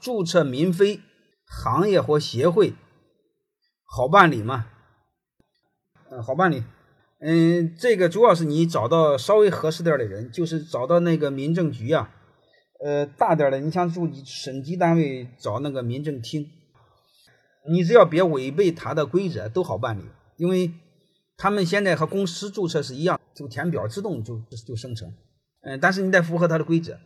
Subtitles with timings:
[0.00, 1.00] 注册民非
[1.46, 2.72] 行业或协会
[3.84, 4.66] 好办理吗？
[6.10, 6.64] 嗯，好办理。
[7.20, 12.10] 嗯，这个主要是你找到稍微合适点的人，就是找到那个民政局啊，
[12.82, 16.48] 呃，大点的，你想住省级单位找那个民政厅，
[17.68, 20.02] 你只要别违背他的规则，都好办理。
[20.38, 20.72] 因为
[21.36, 25.12] 他们现在和公司注册是一样，就填表自动就就生成。
[25.62, 26.98] 嗯，但是你得符合他的规则。